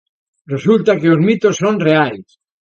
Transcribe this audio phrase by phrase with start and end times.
[0.53, 2.27] Resulta que os mitos son reais.